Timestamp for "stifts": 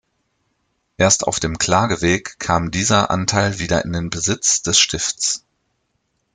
4.79-5.45